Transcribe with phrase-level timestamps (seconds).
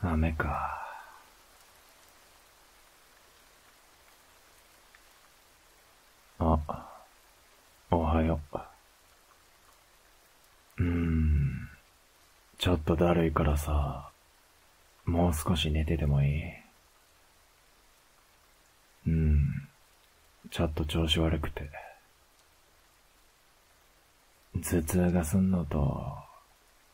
[0.00, 0.86] 雨か。
[6.38, 6.58] あ、
[7.90, 8.58] おはよう。
[10.78, 11.68] うーん。
[12.58, 14.10] ちょっとだるいからさ、
[15.04, 16.42] もう少し寝ててもいい？
[19.08, 19.68] うん。
[20.50, 21.68] ちょっと調子悪くて。
[24.54, 26.16] 頭痛がすんのと、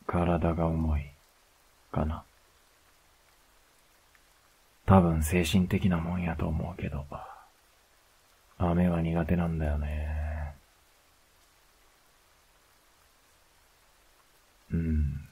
[0.07, 1.11] 体が重い、
[1.91, 2.24] かな。
[4.85, 7.05] 多分精神的なもんやと思うけど、
[8.57, 10.55] 雨は苦手なんだよね。
[14.71, 15.29] うん。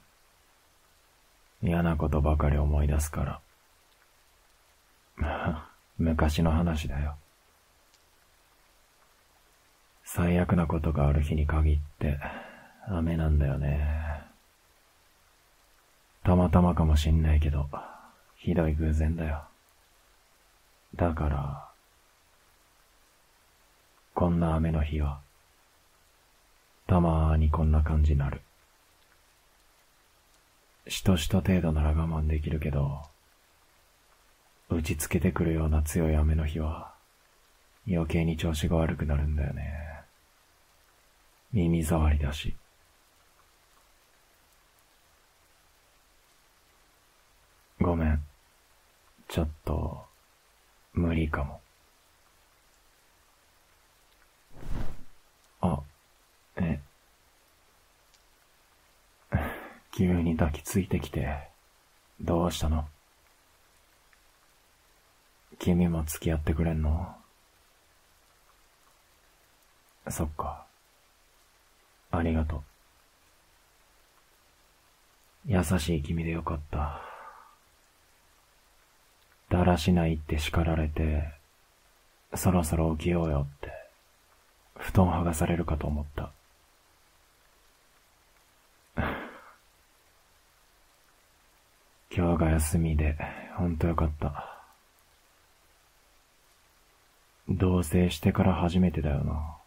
[1.62, 3.42] 嫌なことばかり思い出すか
[5.18, 5.66] ら。
[5.98, 7.16] 昔の話だよ。
[10.04, 12.20] 最悪なことがある日に限って
[12.88, 14.24] 雨なんだよね。
[16.24, 17.70] たまたまかもしんないけど、
[18.44, 19.46] ひどい偶然だよ。
[20.96, 21.70] だから、
[24.14, 25.22] こんな雨の日は、
[26.86, 28.42] たまーにこんな感じになる。
[30.90, 33.04] しとしと程度なら我慢できるけど、
[34.70, 36.94] 打ちつけてくるような強い雨の日は、
[37.88, 40.02] 余計に調子が悪くなるんだよね。
[41.54, 42.54] 耳障りだし。
[47.80, 48.33] ごめん。
[49.34, 50.06] ちょっと、
[50.94, 51.60] 無理かも。
[55.60, 55.82] あ、
[56.58, 56.80] え。
[59.92, 61.50] 急に抱きついてきて、
[62.22, 62.88] どうしたの？
[65.58, 67.18] 君も付き合ってくれんの？
[70.10, 70.68] そっか。
[72.12, 72.64] ありがとう。
[75.48, 77.13] 優しい君でよかった。
[79.74, 81.34] らしないって叱られて、
[82.36, 83.72] そろそろ起きようよって、
[84.78, 86.32] 布団剥がされるかと思った。
[92.16, 93.18] 今日が休みで、
[93.56, 94.50] ほんとよかった。
[97.50, 99.58] 同棲してから初めてだよな。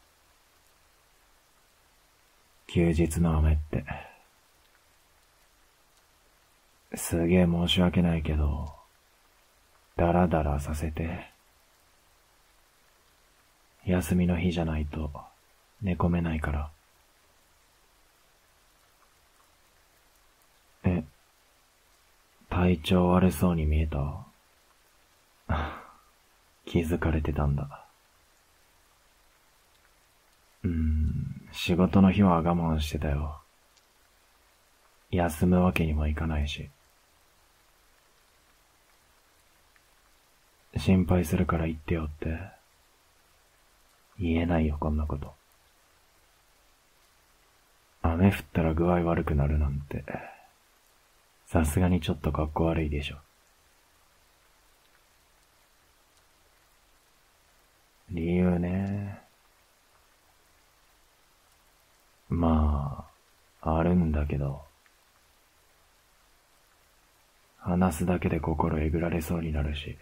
[2.68, 3.84] 休日の雨って。
[6.94, 8.75] すげえ申し訳ないけど、
[9.96, 11.30] だらだらさせて、
[13.86, 15.10] 休みの日じゃないと
[15.80, 16.70] 寝込めないから。
[20.84, 21.02] え、
[22.50, 24.26] 体調悪そうに見えた？
[26.66, 27.86] 気づかれてたんだ。
[30.64, 33.40] うーん、仕事の日は我慢してたよ。
[35.10, 36.68] 休むわけにもいかないし。
[40.78, 42.38] 心配するから言ってよって。
[44.18, 45.32] 言えないよ、こんなこと。
[48.02, 50.04] 雨降ったら具合悪くなるなんて、
[51.46, 53.16] さすがにちょっと格好悪いでしょ。
[58.10, 59.20] 理由ね。
[62.28, 63.06] ま
[63.60, 64.62] あ、あるんだけど、
[67.58, 69.96] 話すだけで心えぐられそうになるし、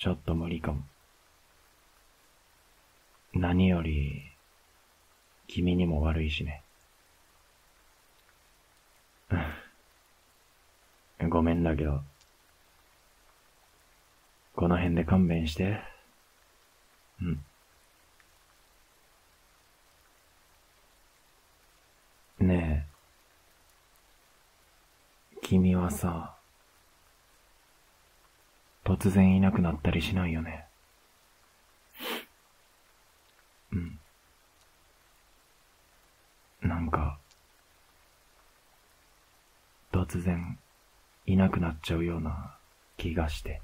[0.00, 0.82] ちょっと無理かも。
[3.34, 4.22] 何より、
[5.46, 6.62] 君にも悪いしね。
[11.28, 12.02] ごめんだけど、
[14.54, 15.82] この辺で勘弁して。
[17.20, 17.36] う
[22.42, 22.46] ん。
[22.46, 22.88] ね
[25.36, 26.39] え、君はさ、
[28.96, 30.66] 突然いなくなったりしないよね。
[33.72, 34.00] うん。
[36.60, 37.16] なんか、
[39.92, 40.58] 突然
[41.24, 42.56] いなくなっちゃうような
[42.96, 43.62] 気がして。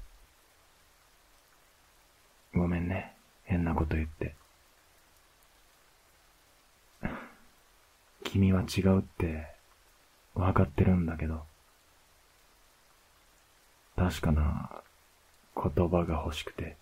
[2.53, 3.13] ごめんね。
[3.43, 4.33] 変なこと言って。
[8.23, 9.45] 君は違うって
[10.35, 11.43] 分かってるんだけど、
[13.97, 14.83] 確かな
[15.57, 16.77] 言葉が欲しくて、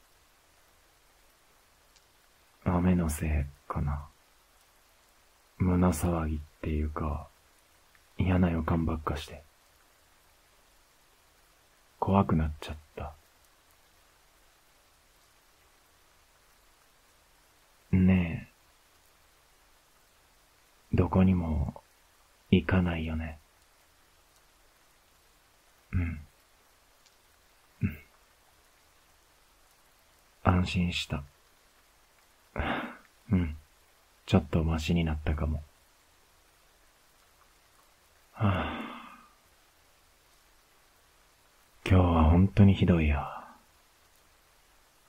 [2.66, 3.30] 雨のせい
[3.72, 4.06] かな。
[5.58, 7.28] 胸騒ぎっていうか、
[8.18, 9.42] 嫌な予感ばっかして、
[12.00, 13.14] 怖くなっちゃった。
[17.92, 18.50] ね
[20.94, 21.82] え、どこにも
[22.52, 23.40] 行かないよね。
[25.94, 26.25] うん。
[30.46, 31.24] 安心した。
[33.32, 33.58] うん。
[34.28, 35.64] ちょっとマシになったかも。
[38.34, 38.86] はあ、
[41.88, 43.44] 今日は本当にひどいや。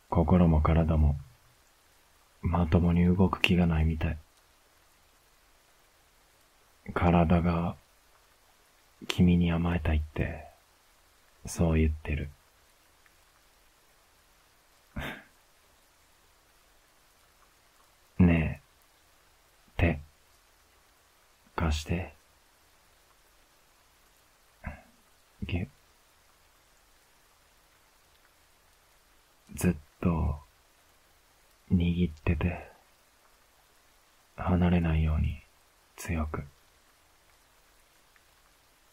[0.08, 1.16] 心も体も、
[2.40, 4.18] まともに動く気がないみたい。
[6.94, 7.76] 体が、
[9.06, 10.46] 君に甘えたいって、
[11.44, 12.30] そう言ってる。
[18.18, 18.62] ね
[19.76, 20.00] え、手、
[21.66, 22.14] 貸して。
[25.42, 25.66] ぎ、
[29.54, 30.36] ずっと、
[31.72, 32.70] 握ってて、
[34.36, 35.40] 離れないように、
[35.96, 36.44] 強く。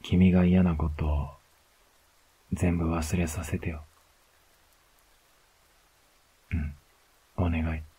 [0.02, 1.30] 君が嫌なことを、
[2.54, 3.84] 全部忘れさせてよ。
[6.52, 6.76] うん、
[7.38, 7.93] お願い。